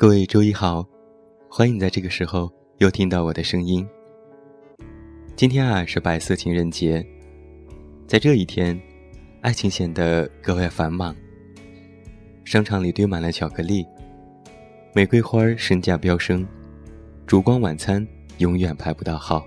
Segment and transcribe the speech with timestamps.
[0.00, 0.82] 各位周一好，
[1.46, 3.86] 欢迎在这个时候又听到我的声音。
[5.36, 7.06] 今天啊是白色情人节，
[8.06, 8.80] 在这一天，
[9.42, 11.14] 爱情显得格外繁忙。
[12.46, 13.84] 商场里堆满了巧克力，
[14.94, 16.48] 玫瑰花身价飙升，
[17.26, 18.02] 烛光晚餐
[18.38, 19.44] 永远排不到号。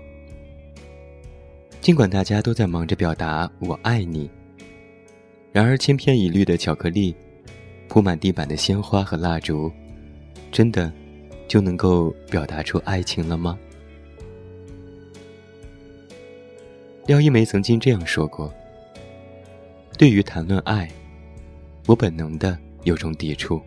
[1.80, 4.30] 尽管大家都在忙着表达“我爱你”，
[5.50, 7.12] 然而千篇一律的巧克力，
[7.88, 9.68] 铺满地板的鲜花和蜡烛。
[10.54, 10.90] 真的
[11.48, 13.58] 就能够表达出爱情了吗？
[17.06, 18.54] 廖一梅曾经这样说过
[19.98, 20.88] ：“对于谈论爱，
[21.86, 23.60] 我本能的有种抵触，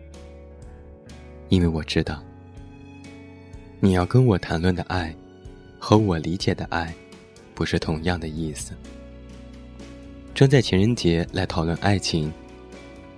[1.50, 2.24] 因为我知道，
[3.80, 5.14] 你要跟我谈论的爱，
[5.78, 6.94] 和我理解的爱，
[7.54, 8.72] 不是同样的意思。
[10.34, 12.32] 专在情人节来讨论爱情，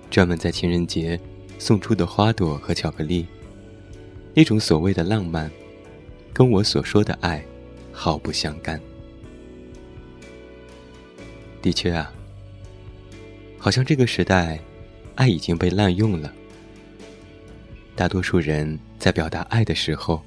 [0.09, 1.17] 专门在情人节
[1.57, 3.25] 送出的花朵和巧克力。”
[4.33, 5.51] 那种所谓的浪漫，
[6.31, 7.43] 跟我所说的爱
[7.91, 8.79] 毫不相干。
[11.61, 12.11] 的确啊，
[13.57, 14.57] 好像这个时代，
[15.15, 16.33] 爱已经被滥用了。
[17.93, 20.21] 大多数人在表达爱的时候，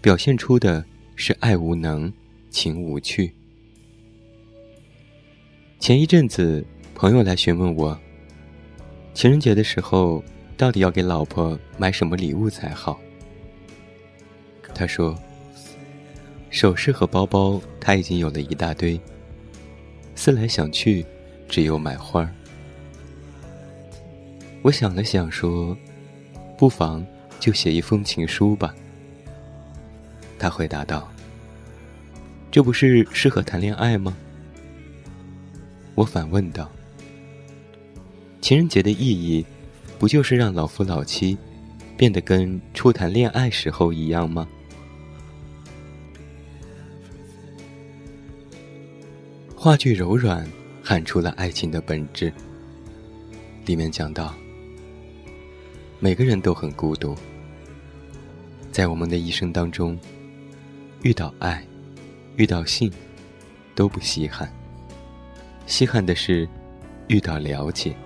[0.00, 0.84] 表现出的
[1.14, 2.12] 是爱无能、
[2.50, 3.32] 情无趣。
[5.78, 7.96] 前一阵子，朋友来询问我，
[9.14, 10.22] 情人节的时候。
[10.56, 12.98] 到底要给老婆买什么礼物才好？
[14.74, 15.18] 他说
[16.50, 19.00] ：“首饰和包包他已经有了一大堆，
[20.14, 21.04] 思来想去，
[21.48, 22.30] 只有买花。”
[24.62, 25.76] 我想了想说
[26.58, 27.06] ：“不妨
[27.38, 28.74] 就写一封情书吧。”
[30.38, 31.10] 他回答道
[32.50, 34.16] ：“这不是适合谈恋爱吗？”
[35.94, 36.70] 我反问道
[38.40, 39.44] ：“情人节的意义？”
[39.98, 41.36] 不就是让老夫老妻
[41.96, 44.46] 变得跟初谈恋爱时候一样吗？
[49.54, 50.46] 话剧柔软
[50.82, 52.32] 喊出了爱情的本质。
[53.64, 54.32] 里面讲到，
[55.98, 57.16] 每个人都很孤独，
[58.70, 59.98] 在我们的一生当中，
[61.02, 61.66] 遇到爱，
[62.36, 62.92] 遇到性，
[63.74, 64.48] 都不稀罕。
[65.66, 66.48] 稀罕的是
[67.08, 67.96] 遇到了解。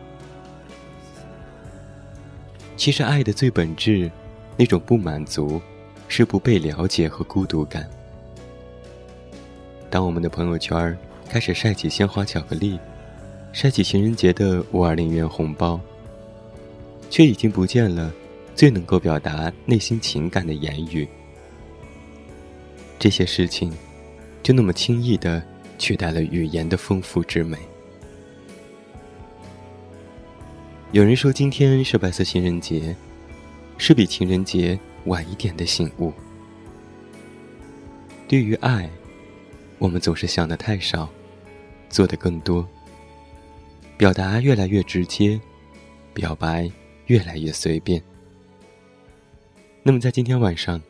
[2.80, 4.10] 其实，爱的最本质，
[4.56, 5.60] 那种不满足，
[6.08, 7.86] 是不被了解和孤独感。
[9.90, 10.96] 当我们的朋友圈
[11.28, 12.80] 开始晒起鲜花、巧克力，
[13.52, 15.78] 晒起情人节的五二零元红包，
[17.10, 18.10] 却已经不见了
[18.54, 21.06] 最能够表达内心情感的言语。
[22.98, 23.70] 这些事情，
[24.42, 25.42] 就那么轻易的
[25.76, 27.58] 取代了语言的丰富之美。
[30.92, 32.96] 有人说今天是白色情人节，
[33.78, 36.12] 是比情人节晚一点的醒悟。
[38.26, 38.90] 对于爱，
[39.78, 41.08] 我们总是想的太少，
[41.88, 42.68] 做的更多。
[43.96, 45.40] 表达越来越直接，
[46.12, 46.68] 表白
[47.06, 48.02] 越来越随便。
[49.84, 50.82] 那么在今天晚上，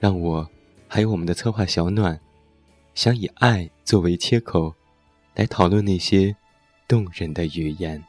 [0.00, 0.46] 让我
[0.86, 2.20] 还有我们的策划小暖，
[2.94, 4.74] 想以爱作为切口，
[5.34, 6.36] 来讨论那些
[6.86, 8.04] 动人的语言。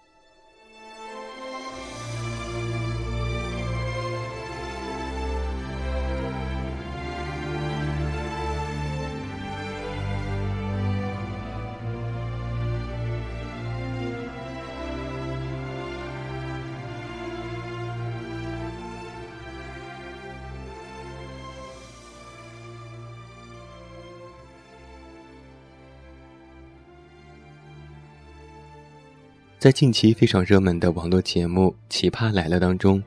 [29.65, 33.01] 在近期非常热门的网络节目《奇葩来了》当中，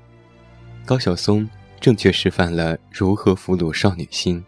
[0.84, 4.44] 高晓松正确示范了如何俘虏少女心。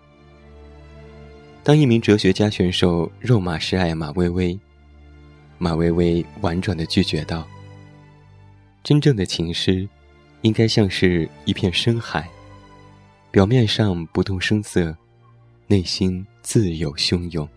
[1.62, 4.58] 当一名哲学家选手肉麻示爱马薇薇，
[5.56, 7.46] 马薇薇婉转的拒绝道
[8.82, 9.88] ：“真正的情诗，
[10.42, 12.28] 应该像是一片深海，
[13.30, 14.92] 表面上不动声色，
[15.68, 17.48] 内心自有汹涌。”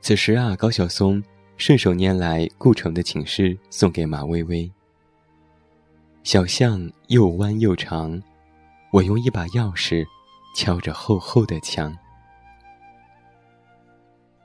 [0.00, 1.22] 此时啊，高晓松。
[1.58, 4.70] 顺手拈来顾城的情诗送给马薇薇。
[6.22, 8.22] 小巷又弯又长，
[8.92, 10.06] 我用一把钥匙
[10.54, 11.94] 敲着厚厚的墙。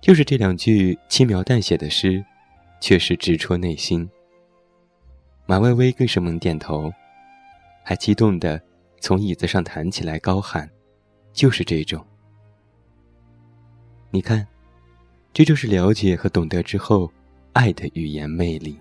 [0.01, 2.25] 就是这两句轻描淡写的诗，
[2.81, 4.09] 却是直戳内心。
[5.45, 6.91] 马薇薇更是猛点头，
[7.83, 8.61] 还激动的
[8.99, 10.69] 从椅子上弹起来，高喊
[11.31, 12.03] ：“就是这种！
[14.09, 14.45] 你看。”
[15.33, 17.11] 这就是了解和懂得之后，
[17.53, 18.79] 爱的语言魅力。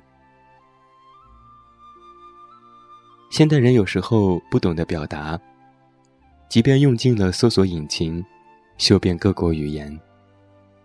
[3.30, 5.40] 现代人有时候不懂得表达，
[6.50, 8.22] 即便用尽了搜索引擎，
[8.76, 9.98] 修遍各国语言，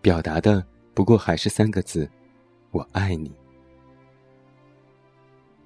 [0.02, 2.10] 表达的不过还是三个字
[2.72, 3.30] ：“我爱你。”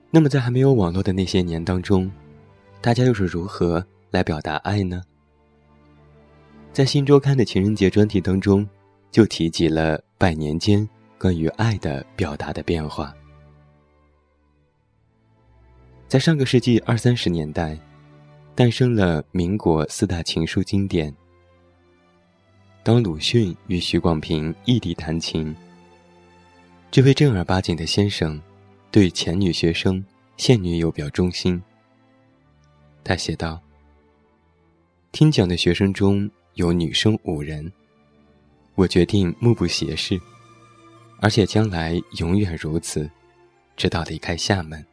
[0.10, 2.12] 那么，在还没有网络的那些年当中，
[2.82, 5.04] 大家又是如何来表达爱呢？
[6.74, 8.68] 在《新周刊》的情人节专题当中，
[9.12, 10.88] 就提及了百年间
[11.20, 13.14] 关于爱的表达的变化。
[16.08, 17.78] 在上个世纪二三十年代，
[18.56, 21.14] 诞生了民国四大情书经典。
[22.84, 25.56] 当鲁迅与许广平异地弹琴，
[26.90, 28.42] 这位正儿八经的先生，
[28.90, 30.04] 对前女学生、
[30.36, 31.62] 现女友表忠心。
[33.04, 33.62] 他写道
[35.14, 37.72] ：“听讲的学生中有女生五人，
[38.76, 40.20] 我决定目不斜视，
[41.20, 43.10] 而且将来永远如此，
[43.76, 44.84] 直到离开厦门。”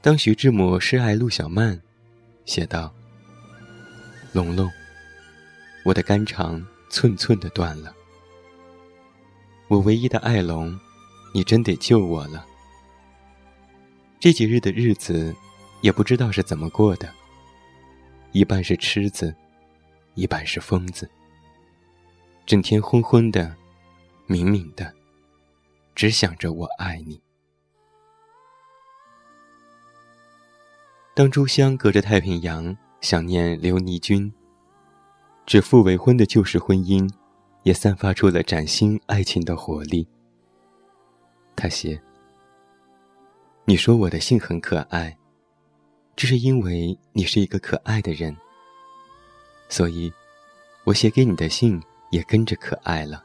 [0.00, 1.80] 当徐志摩示爱陆小曼，
[2.44, 2.92] 写道
[4.32, 4.70] ：“龙龙，
[5.84, 7.94] 我的肝肠寸寸的断了，
[9.68, 10.78] 我唯一的爱龙，
[11.34, 12.46] 你真得救我了。
[14.20, 15.34] 这几日的日子，
[15.80, 17.12] 也不知道是怎么过的，
[18.32, 19.34] 一半是痴子，
[20.18, 21.08] 一半是疯子，
[22.44, 23.54] 整天昏昏的，
[24.26, 24.92] 明明的，
[25.94, 27.22] 只想着我爱你。”
[31.14, 34.32] 当朱香隔着太平洋想念刘尼君，
[35.46, 37.08] 指腹为婚的旧式婚姻，
[37.62, 40.08] 也散发出了崭新爱情的活力。
[41.54, 42.02] 他写
[43.66, 45.16] ：“你说我的信很可爱，
[46.16, 48.36] 这是因为你是一个可爱的人，
[49.68, 50.12] 所以，
[50.84, 51.80] 我写给你的信
[52.10, 53.24] 也跟着可爱了。”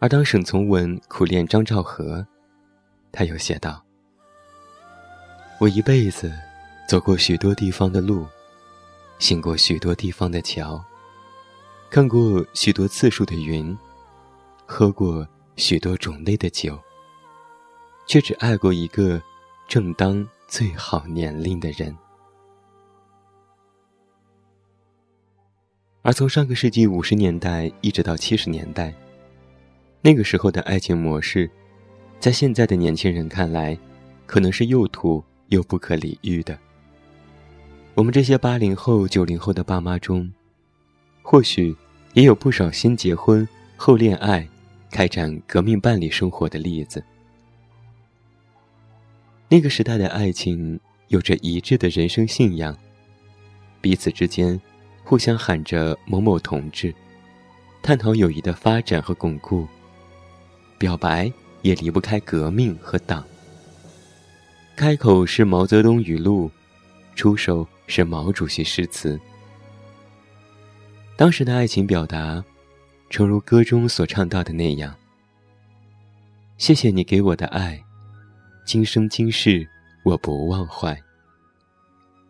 [0.00, 2.26] 而当沈从文苦恋张兆和，
[3.12, 3.84] 他又写道。
[5.60, 6.32] 我一辈子
[6.88, 8.26] 走过许多地方的路，
[9.20, 10.84] 行过许多地方的桥，
[11.88, 13.78] 看过许多次数的云，
[14.66, 16.76] 喝过许多种类的酒，
[18.08, 19.22] 却只爱过一个
[19.68, 21.96] 正当最好年龄的人。
[26.02, 28.92] 而从上个世纪五十年代一直到七十年代，
[30.00, 31.50] 那个时候的爱情模式，
[32.20, 33.78] 在现在的年轻人看来，
[34.26, 35.22] 可能是又土。
[35.52, 36.58] 又不可理喻的。
[37.94, 40.32] 我们这些八零后、九零后的爸妈中，
[41.20, 41.76] 或许
[42.14, 43.46] 也有不少先结婚
[43.76, 44.48] 后恋爱、
[44.90, 47.04] 开展革命伴侣生活的例子。
[49.50, 52.74] 那个时代的爱情有着一致的人生信仰，
[53.82, 54.58] 彼此之间
[55.04, 56.94] 互相喊着“某某同志”，
[57.82, 59.66] 探讨友谊的发展和巩固。
[60.78, 61.32] 表白
[61.62, 63.24] 也离不开革命和党。
[64.74, 66.50] 开口是毛泽东语录，
[67.14, 69.20] 出手是毛主席诗词。
[71.16, 72.42] 当时的爱情表达，
[73.10, 74.94] 诚如歌中所唱到的那样
[76.56, 77.80] ：“谢谢你给我的爱，
[78.64, 79.68] 今生今世
[80.04, 80.98] 我不忘怀。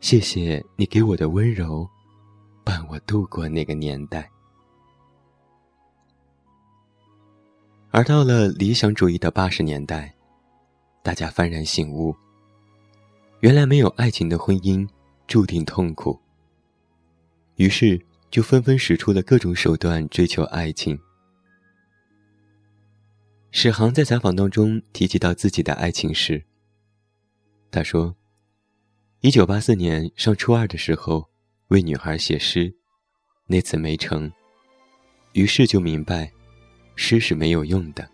[0.00, 1.88] 谢谢你给我的温柔，
[2.64, 4.30] 伴我度过那个年代。”
[7.90, 10.14] 而到了理想主义的八十年代，
[11.02, 12.14] 大家幡然醒悟。
[13.40, 14.88] 原来没有爱情的婚姻
[15.26, 16.18] 注定痛苦，
[17.56, 18.00] 于是
[18.30, 20.98] 就纷纷使出了各种手段追求爱情。
[23.50, 26.44] 史航在采访当中提及到自己的爱情史。
[27.70, 28.16] 他说
[29.20, 31.28] ：“一九八四年上初二的时候，
[31.72, 32.70] 为女孩写诗，
[33.46, 34.30] 那次没成，
[35.32, 36.30] 于是就明白，
[36.96, 38.06] 诗是没有用的，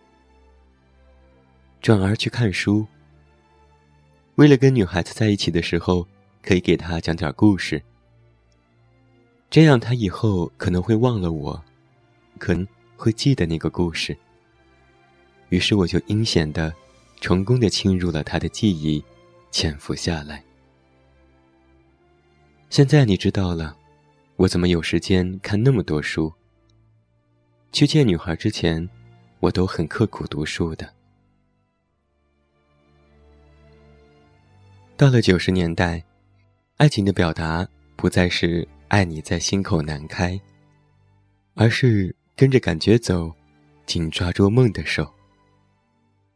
[1.80, 2.86] 转而去看书。”
[4.36, 6.06] 为了跟女孩子在一起的时候，
[6.40, 7.82] 可以给她讲点故事，
[9.50, 11.60] 这样她以后可能会忘了我，
[12.38, 12.64] 可能
[12.96, 14.16] 会记得那个故事。
[15.48, 16.72] 于是我就阴险的、
[17.20, 19.04] 成功的侵入了她的记忆，
[19.50, 20.44] 潜伏下来。
[22.70, 23.74] 现在你知道了，
[24.36, 26.30] 我怎么有时间看那么多书？
[27.72, 28.86] 去见女孩之前，
[29.40, 30.86] 我都很刻苦读书的。
[34.98, 36.04] 到了九十年代，
[36.76, 40.38] 爱情的表达不再是“爱你在心口难开”，
[41.56, 43.32] 而是跟着感觉走，
[43.86, 45.10] 紧抓住梦的手。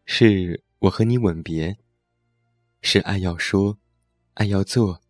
[0.07, 1.77] 是我和你吻别，
[2.81, 3.77] 是爱要说，
[4.35, 5.02] 爱要做，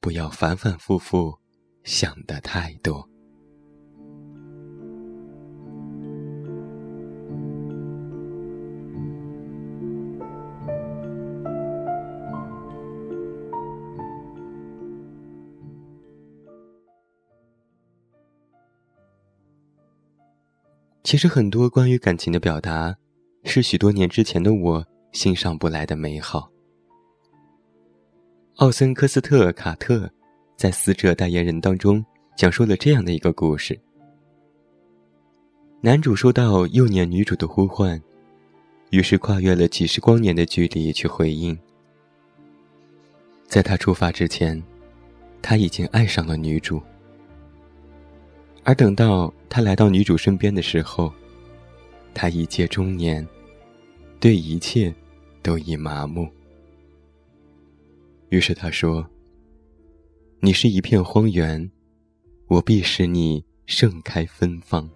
[0.00, 1.38] 不要反反复复
[1.84, 3.06] 想的太多。
[21.02, 22.96] 其实很多关于感情的表达，
[23.42, 26.48] 是许多年之前的我欣赏不来的美好。
[28.60, 30.06] 奥森科斯特卡特
[30.54, 32.04] 在《死者代言人》当中
[32.36, 33.80] 讲述了这样的一个故事：
[35.80, 37.98] 男主收到幼年女主的呼唤，
[38.90, 41.58] 于是跨越了几十光年的距离去回应。
[43.46, 44.62] 在他出发之前，
[45.40, 46.82] 他已经爱上了女主。
[48.62, 51.10] 而等到他来到女主身边的时候，
[52.12, 53.26] 他一介中年，
[54.20, 54.94] 对一切
[55.40, 56.28] 都已麻木。
[58.30, 59.06] 于是他说
[60.40, 61.70] ：“你是一片荒原，
[62.46, 64.88] 我必使你盛开芬芳。”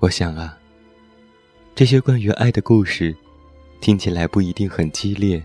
[0.00, 0.58] 我想啊，
[1.74, 3.16] 这些关于爱的故事，
[3.80, 5.42] 听起来不一定很激烈，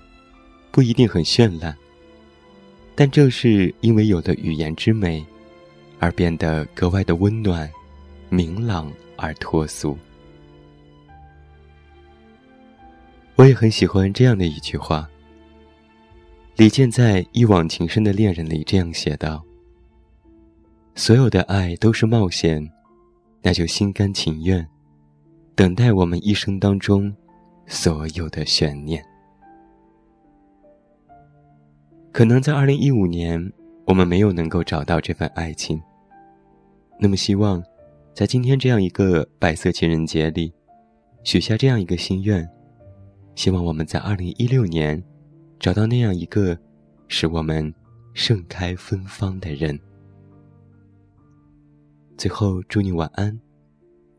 [0.72, 1.76] 不一定很绚烂，
[2.94, 5.26] 但正是因为有了语言之美。
[5.98, 7.72] 而变得格外的温暖、
[8.30, 9.98] 明朗而脱俗。
[13.36, 15.10] 我也很喜欢这样的一句话。
[16.58, 19.44] 李健在《一往情深的恋人》里这样写道
[20.96, 22.72] ：“所有的爱都是冒险，
[23.42, 24.66] 那就心甘情愿，
[25.54, 27.14] 等待我们一生当中
[27.68, 29.04] 所有的悬念。”
[32.14, 33.52] 可能在二零一五年。
[33.88, 35.80] 我们没有能够找到这份爱情，
[37.00, 37.64] 那么希望，
[38.16, 40.52] 在今天这样一个白色情人节里，
[41.24, 42.50] 许下这样一个心愿，
[43.36, 45.04] 希望我们在二零一六年，
[45.60, 46.58] 找到那样一个
[47.08, 47.74] 使我们
[48.14, 49.80] 盛开芬芳的人。
[52.18, 53.40] 最后，祝你晚安，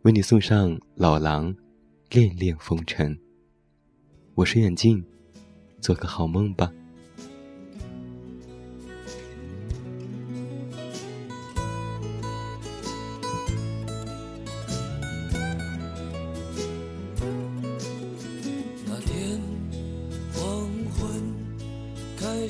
[0.03, 1.55] 为你送上老狼
[2.11, 3.15] 《恋恋风尘》。
[4.35, 5.05] 我是远镜，
[5.81, 6.71] 做个好梦吧。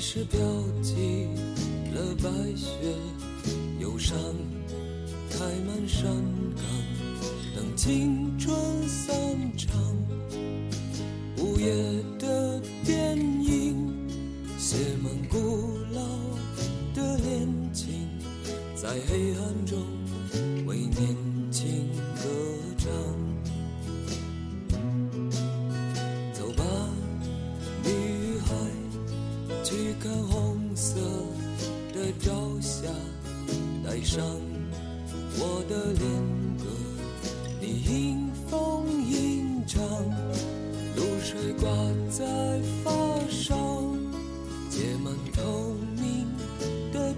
[0.09, 0.39] 是标
[0.83, 1.27] 记
[1.93, 2.71] 了白雪，
[3.81, 4.17] 忧伤
[5.29, 6.05] 开满山
[6.55, 6.65] 岗，
[7.57, 9.13] 等青春散
[9.59, 9.77] 场。
[11.39, 11.75] 午夜
[12.21, 14.09] 的电影
[14.57, 16.01] 写满古老
[16.95, 18.09] 的恋情，
[18.77, 19.77] 在黑暗中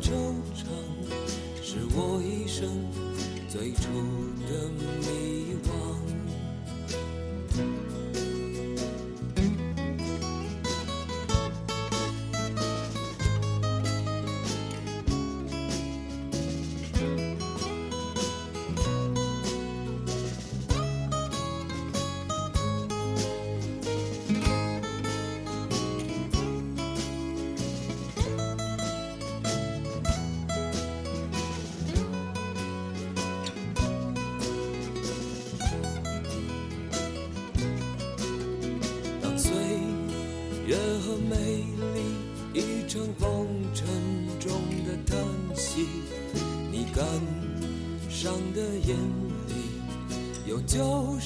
[0.00, 0.10] 惆
[0.54, 0.62] 怅，
[1.62, 2.68] 是我一生
[3.48, 3.82] 最初
[4.48, 4.68] 的
[5.00, 6.17] 迷惘。